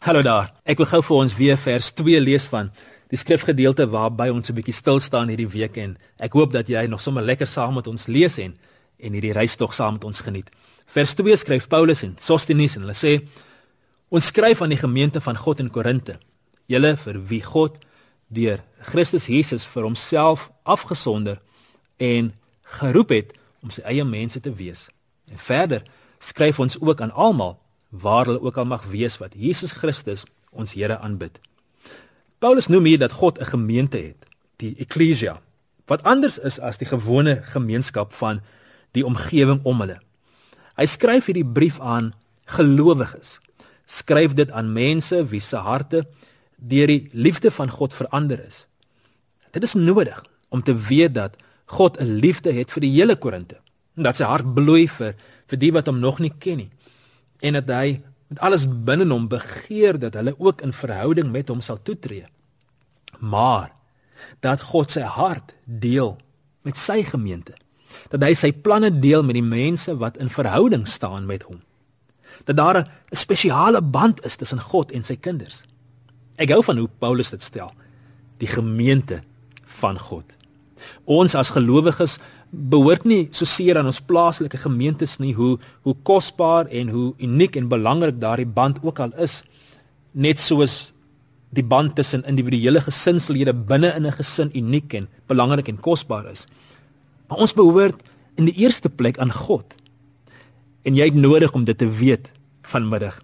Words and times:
Hallo 0.00 0.22
daar. 0.22 0.46
Ek 0.64 0.78
wil 0.80 0.86
gou 0.88 0.98
vir 1.04 1.16
ons 1.20 1.34
weer 1.36 1.58
vers 1.60 1.90
2 1.92 2.20
lees 2.24 2.46
van 2.48 2.70
die 3.12 3.18
skrifgedeelte 3.20 3.84
waarby 3.92 4.30
ons 4.32 4.48
'n 4.48 4.56
bietjie 4.56 4.72
stil 4.72 4.98
staan 4.98 5.28
hierdie 5.28 5.50
week 5.52 5.76
en 5.76 5.98
ek 6.18 6.32
hoop 6.32 6.52
dat 6.52 6.68
jy 6.68 6.86
nog 6.86 7.02
sommer 7.02 7.22
lekker 7.22 7.46
saam 7.46 7.74
met 7.74 7.86
ons 7.86 8.06
lees 8.06 8.38
en 8.38 8.56
en 8.98 9.12
hierdie 9.12 9.32
reis 9.32 9.56
tog 9.56 9.74
saam 9.74 9.92
met 9.92 10.04
ons 10.04 10.20
geniet. 10.20 10.48
Vers 10.86 11.14
2 11.14 11.36
skryf 11.36 11.68
Paulus 11.68 12.02
en 12.02 12.16
Sostenes 12.18 12.76
en 12.76 12.82
hulle 12.82 12.94
sê 12.94 13.28
ons 14.08 14.26
skryf 14.26 14.62
aan 14.62 14.70
die 14.70 14.78
gemeente 14.78 15.20
van 15.20 15.36
God 15.36 15.60
in 15.60 15.70
Korinte. 15.70 16.18
Julle 16.66 16.96
vir 16.96 17.26
wie 17.26 17.42
God 17.42 17.78
deur 18.28 18.64
Christus 18.80 19.26
Jesus 19.26 19.66
vir 19.66 19.82
homself 19.82 20.50
afgesonder 20.62 21.40
en 21.98 22.32
geroep 22.62 23.10
het 23.10 23.32
om 23.62 23.70
sy 23.70 23.82
eie 23.82 24.04
mense 24.04 24.40
te 24.40 24.52
wees. 24.52 24.88
En 25.30 25.38
verder 25.38 25.82
skryf 26.18 26.58
ons 26.58 26.80
ook 26.80 27.00
aan 27.00 27.12
almal 27.12 27.60
waar 27.90 28.26
hulle 28.26 28.40
ook 28.40 28.56
al 28.56 28.64
mag 28.64 28.84
wees 28.90 29.18
wat 29.18 29.34
Jesus 29.34 29.72
Christus 29.72 30.24
ons 30.50 30.74
Here 30.74 30.98
aanbid. 30.98 31.38
Paulus 32.38 32.66
noem 32.66 32.84
hier 32.84 32.98
dat 32.98 33.12
God 33.12 33.38
'n 33.38 33.44
gemeente 33.44 33.98
het, 33.98 34.26
die 34.56 34.74
eklesia, 34.78 35.40
wat 35.86 36.02
anders 36.02 36.38
is 36.38 36.60
as 36.60 36.78
die 36.78 36.86
gewone 36.86 37.42
gemeenskap 37.42 38.12
van 38.12 38.40
die 38.90 39.06
omgewing 39.06 39.60
om 39.62 39.80
hulle. 39.80 40.00
Hy 40.76 40.86
skryf 40.86 41.26
hierdie 41.26 41.44
brief 41.44 41.80
aan 41.80 42.14
gelowiges. 42.44 43.38
Skryf 43.86 44.34
dit 44.34 44.50
aan 44.50 44.72
mense 44.72 45.24
wie 45.26 45.40
se 45.40 45.56
harte 45.56 46.06
deur 46.56 46.86
die 46.86 47.08
liefde 47.12 47.50
van 47.50 47.70
God 47.70 47.94
verander 47.94 48.46
is. 48.46 48.66
Dit 49.50 49.62
is 49.62 49.74
nodig 49.74 50.24
om 50.48 50.62
te 50.62 50.74
weet 50.74 51.14
dat 51.14 51.36
God 51.66 52.00
'n 52.00 52.18
liefde 52.18 52.52
het 52.52 52.70
vir 52.70 52.80
die 52.80 52.90
hele 52.90 53.16
Korinte 53.16 53.58
en 53.96 54.02
dat 54.02 54.16
sy 54.16 54.24
hart 54.24 54.54
bloei 54.54 54.88
vir 54.88 55.14
vir 55.46 55.58
die 55.58 55.72
wat 55.72 55.86
hom 55.86 55.98
nog 55.98 56.18
nie 56.18 56.32
ken 56.38 56.56
nie 56.56 56.70
en 57.40 57.58
dat 57.58 57.68
hy 57.68 58.00
met 58.30 58.38
alles 58.46 58.66
binne 58.68 59.08
hom 59.10 59.26
begeer 59.28 59.98
dat 59.98 60.14
hulle 60.14 60.34
ook 60.38 60.62
in 60.62 60.72
verhouding 60.72 61.30
met 61.32 61.48
hom 61.48 61.60
sal 61.60 61.80
toetree. 61.82 62.28
Maar 63.18 63.72
dat 64.44 64.62
God 64.70 64.92
sy 64.92 65.02
hart 65.02 65.54
deel 65.64 66.14
met 66.62 66.78
sy 66.78 67.02
gemeente. 67.04 67.56
Dat 68.12 68.22
hy 68.22 68.34
sy 68.38 68.52
planne 68.52 68.92
deel 69.02 69.24
met 69.26 69.34
die 69.34 69.46
mense 69.46 69.96
wat 69.98 70.20
in 70.22 70.30
verhouding 70.30 70.86
staan 70.88 71.26
met 71.26 71.42
hom. 71.48 71.58
Dat 72.46 72.56
daar 72.56 72.78
'n 72.78 72.86
spesiale 73.16 73.82
band 73.82 74.24
is 74.24 74.36
tussen 74.36 74.60
God 74.60 74.92
en 74.92 75.02
sy 75.02 75.16
kinders. 75.16 75.62
Ek 76.36 76.50
hou 76.50 76.62
van 76.62 76.76
hoe 76.76 76.88
Paulus 76.98 77.30
dit 77.30 77.42
stel. 77.42 77.72
Die 78.38 78.48
gemeente 78.48 79.22
van 79.64 79.98
God. 79.98 80.24
Ons 81.04 81.34
as 81.34 81.50
gelowiges 81.50 82.18
behoort 82.50 83.04
nie 83.06 83.28
so 83.30 83.46
seer 83.46 83.78
aan 83.78 83.86
ons 83.86 84.00
plaaslike 84.02 84.58
gemeentes 84.58 85.18
nie 85.22 85.34
hoe 85.34 85.56
hoe 85.86 85.94
kosbaar 86.02 86.66
en 86.66 86.88
hoe 86.90 87.12
uniek 87.18 87.56
en 87.56 87.68
belangrik 87.70 88.18
daardie 88.20 88.46
band 88.46 88.80
ook 88.82 88.98
al 89.00 89.14
is 89.22 89.42
net 90.12 90.38
soos 90.38 90.92
die 91.54 91.64
band 91.66 91.96
tussen 91.98 92.24
individuele 92.26 92.82
gesinslede 92.82 93.54
binne 93.54 93.94
in 93.96 94.06
'n 94.06 94.12
gesin 94.12 94.50
uniek 94.54 94.94
en 94.94 95.08
belangrik 95.26 95.68
en 95.68 95.80
kosbaar 95.80 96.30
is. 96.30 96.46
Maar 97.28 97.38
ons 97.38 97.54
behoort 97.54 98.02
in 98.36 98.44
die 98.44 98.54
eerste 98.54 98.88
plek 98.88 99.18
aan 99.18 99.32
God. 99.32 99.74
En 100.82 100.94
jy 100.94 101.04
het 101.04 101.14
nodig 101.14 101.52
om 101.52 101.64
dit 101.64 101.78
te 101.78 101.88
weet 101.88 102.30
vanmiddag. 102.62 103.20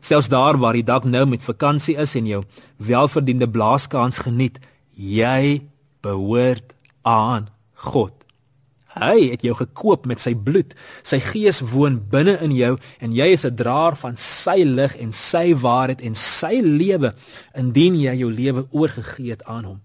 Selfs 0.00 0.28
daar 0.28 0.58
waar 0.58 0.74
jy 0.74 0.82
dalk 0.82 1.04
nou 1.04 1.26
met 1.26 1.42
vakansie 1.42 1.96
is 1.96 2.14
en 2.14 2.26
jou 2.26 2.44
welverdiende 2.76 3.48
blaaskans 3.48 4.18
geniet 4.18 4.58
jy 4.94 5.62
behoort 6.00 6.74
aan 7.02 7.48
God 7.74 8.19
Hy 8.90 9.30
het 9.30 9.44
jou 9.46 9.54
gekoop 9.54 10.06
met 10.10 10.20
sy 10.20 10.32
bloed. 10.34 10.74
Sy 11.06 11.20
gees 11.22 11.60
woon 11.72 12.00
binne 12.10 12.34
in 12.42 12.54
jou 12.56 12.72
en 12.98 13.12
jy 13.14 13.28
is 13.32 13.44
'n 13.46 13.54
draer 13.54 13.96
van 13.96 14.16
sy 14.16 14.64
lig 14.64 14.96
en 14.96 15.12
sy 15.12 15.54
waarheid 15.54 16.00
en 16.00 16.14
sy 16.14 16.60
lewe 16.60 17.14
indien 17.54 17.94
jy 17.94 18.14
jou 18.14 18.30
lewe 18.32 18.66
oorgegee 18.70 19.30
het 19.30 19.44
aan 19.44 19.64
hom. 19.64 19.80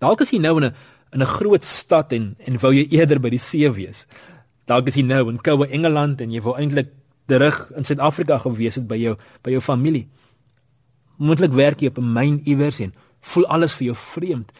Dalk 0.00 0.20
is 0.20 0.30
jy 0.30 0.38
nou 0.38 0.56
in 0.56 0.64
'n 0.64 0.74
in 1.12 1.22
'n 1.22 1.26
groot 1.26 1.64
stad 1.64 2.12
en 2.12 2.36
en 2.38 2.58
wou 2.58 2.72
jy 2.72 2.86
eerder 2.90 3.20
by 3.20 3.30
die 3.30 3.38
see 3.38 3.70
wees. 3.70 4.06
Dalk 4.66 4.86
is 4.88 4.94
jy 4.94 5.02
nou 5.02 5.28
in 5.28 5.38
koue 5.38 5.68
Engeland 5.68 6.20
en 6.20 6.30
jy 6.30 6.40
wou 6.40 6.56
eintlik 6.56 6.88
terug 7.26 7.72
in 7.76 7.84
Suid-Afrika 7.84 8.38
gewees 8.38 8.74
het 8.74 8.86
by 8.88 8.96
jou 8.96 9.16
by 9.42 9.50
jou 9.50 9.60
familie. 9.60 10.08
Moontlik 11.18 11.52
werk 11.52 11.80
jy 11.80 11.88
op 11.88 11.98
'n 11.98 12.12
myn 12.12 12.40
iewers 12.44 12.80
en 12.80 12.94
voel 13.20 13.46
alles 13.46 13.74
vir 13.74 13.84
jou 13.84 13.96
vreemd. 13.96 14.52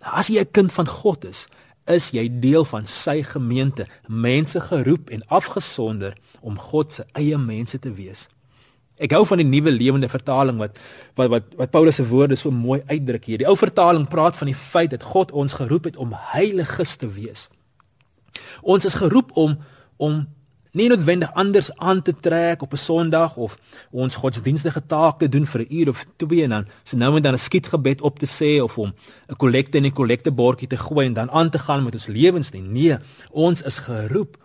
As 0.00 0.28
jy 0.28 0.40
'n 0.40 0.50
kind 0.50 0.72
van 0.72 0.86
God 0.86 1.24
is, 1.24 1.46
is 1.90 2.10
jy 2.14 2.28
deel 2.40 2.64
van 2.64 2.86
sy 2.88 3.22
gemeente, 3.26 3.86
mense 4.08 4.60
geroep 4.60 5.10
en 5.12 5.24
afgesonder 5.28 6.16
om 6.40 6.58
God 6.58 6.92
se 6.92 7.04
eie 7.12 7.38
mense 7.38 7.78
te 7.78 7.92
wees. 7.92 8.28
Ek 9.02 9.12
hou 9.16 9.24
van 9.26 9.40
die 9.42 9.48
nuwe 9.48 9.72
lewende 9.74 10.08
vertaling 10.08 10.60
wat 10.60 10.78
wat 11.18 11.30
wat, 11.32 11.50
wat 11.58 11.72
Paulus 11.74 11.98
se 11.98 12.06
woorde 12.06 12.36
so 12.38 12.54
mooi 12.54 12.80
uitdruk 12.86 13.24
hier. 13.26 13.42
Die 13.42 13.48
ou 13.50 13.56
vertaling 13.58 14.06
praat 14.10 14.38
van 14.38 14.50
die 14.50 14.58
feit 14.58 14.92
dat 14.94 15.02
God 15.02 15.32
ons 15.32 15.56
geroep 15.58 15.90
het 15.90 15.96
om 15.96 16.14
heiliges 16.34 16.96
te 16.96 17.10
wees. 17.10 17.48
Ons 18.62 18.86
is 18.86 18.98
geroep 19.00 19.34
om 19.34 19.58
om 19.96 20.24
nie 20.74 20.88
noodwendig 20.90 21.30
anders 21.38 21.70
aan 21.76 22.02
te 22.02 22.14
trek 22.20 22.62
op 22.62 22.72
'n 22.72 22.76
Sondag 22.76 23.36
of 23.36 23.58
ons 23.90 24.16
godsdienstige 24.16 24.82
take 24.86 25.28
doen 25.28 25.46
vir 25.46 25.60
'n 25.60 25.66
uur 25.70 25.88
of 25.88 26.04
twee 26.16 26.42
en 26.42 26.50
dan 26.50 26.66
so 26.82 26.96
nou 26.96 27.16
en 27.16 27.22
dan 27.22 27.34
'n 27.34 27.38
skietgebed 27.38 28.00
op 28.00 28.18
te 28.18 28.26
sê 28.26 28.62
of 28.62 28.78
om 28.78 28.94
'n 29.28 29.36
kollekte 29.36 29.76
in 29.76 29.82
die 29.82 29.92
kollektebordjie 29.92 30.68
te 30.68 30.76
gooi 30.76 31.06
en 31.06 31.12
dan 31.12 31.30
aan 31.30 31.50
te 31.50 31.58
gaan 31.58 31.84
met 31.84 31.94
ons 31.94 32.06
lewens 32.06 32.50
nie. 32.50 32.62
Nee, 32.62 32.96
ons 33.30 33.62
is 33.62 33.78
geroep 33.78 34.36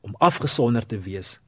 om 0.00 0.14
afgesonder 0.18 0.86
te 0.86 0.98
wees, 0.98 1.40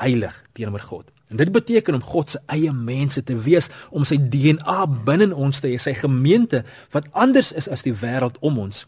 heilig 0.00 0.42
teenoor 0.52 0.80
God. 0.80 1.10
En 1.34 1.36
dit 1.36 1.52
beteken 1.52 1.94
om 1.94 2.02
God 2.02 2.30
se 2.30 2.38
eie 2.52 2.72
mense 2.72 3.22
te 3.24 3.34
wees, 3.34 3.70
om 3.90 4.04
sy 4.06 4.18
DNA 4.20 4.84
binne 5.06 5.32
ons 5.34 5.58
te 5.60 5.70
hê, 5.72 5.78
sy 5.80 5.94
gemeente 5.96 6.60
wat 6.92 7.08
anders 7.10 7.50
is 7.56 7.66
as 7.72 7.82
die 7.86 7.94
wêreld 7.96 8.36
om 8.44 8.60
ons. 8.66 8.84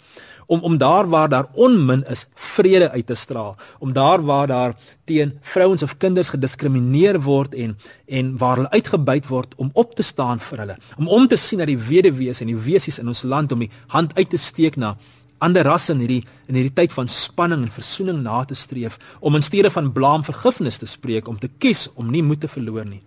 Om 0.47 0.62
om 0.62 0.77
daar 0.78 1.09
waar 1.11 1.28
daar 1.33 1.49
onmin 1.59 2.05
is, 2.06 2.27
vrede 2.34 2.91
uit 2.91 3.06
te 3.06 3.17
straal. 3.19 3.56
Om 3.83 3.93
daar 3.97 4.22
waar 4.22 4.47
daar 4.47 4.77
teen 5.05 5.33
vrouens 5.41 5.83
of 5.83 5.97
kinders 5.99 6.31
gediskrimineer 6.34 7.19
word 7.25 7.55
en 7.55 7.75
en 8.06 8.37
waar 8.38 8.61
hulle 8.61 8.71
uitgebuit 8.71 9.27
word 9.27 9.55
om 9.56 9.71
op 9.73 9.94
te 9.94 10.06
staan 10.06 10.38
vir 10.38 10.59
hulle. 10.59 10.77
Om 10.97 11.09
om 11.09 11.27
te 11.27 11.37
sien 11.37 11.59
dat 11.59 11.73
die 11.73 11.83
weduwees 11.88 12.41
en 12.41 12.53
die 12.53 12.62
wesies 12.69 13.00
in 13.03 13.09
ons 13.09 13.25
land 13.27 13.53
om 13.53 13.65
die 13.65 13.73
hand 13.87 14.15
uit 14.15 14.31
te 14.31 14.38
steek 14.38 14.77
na 14.77 14.94
ander 15.39 15.65
rasse 15.67 15.93
in 15.93 16.01
hierdie 16.05 16.23
in 16.47 16.55
hierdie 16.59 16.75
tyd 16.75 16.93
van 16.95 17.09
spanning 17.11 17.65
en 17.67 17.73
versoening 17.73 18.23
na 18.23 18.45
te 18.45 18.55
streef 18.55 18.99
om 19.21 19.35
in 19.35 19.43
steede 19.43 19.71
van 19.71 19.93
blaam 19.93 20.25
vergifnis 20.25 20.79
te 20.79 20.87
spreek 20.87 21.29
om 21.29 21.39
te 21.39 21.51
kies 21.59 21.89
om 21.95 22.11
nie 22.11 22.23
moed 22.23 22.41
te 22.41 22.51
verloor 22.51 22.87
nie. 22.87 23.03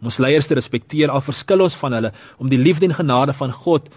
Om 0.00 0.10
ons 0.10 0.18
leiers 0.18 0.48
te 0.50 0.58
respekteer 0.58 1.10
al 1.10 1.22
verskil 1.22 1.62
ons 1.62 1.78
van 1.78 1.96
hulle 1.98 2.12
om 2.38 2.50
die 2.50 2.60
liefde 2.60 2.88
en 2.90 2.98
genade 2.98 3.36
van 3.38 3.54
God 3.54 3.88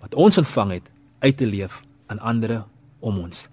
wat 0.00 0.14
ons 0.14 0.40
ontvang 0.40 0.78
het 0.78 0.92
uit 1.20 1.36
te 1.36 1.46
leef 1.46 1.82
aan 2.08 2.18
ander 2.18 2.62
om 3.00 3.18
ons. 3.20 3.46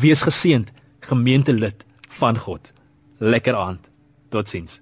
Wees 0.00 0.22
geseënd 0.22 0.70
gemeentelid 1.00 1.84
van 2.20 2.38
God. 2.38 2.72
Lekker 3.18 3.56
aand. 3.56 3.90
Totsiens. 4.30 4.80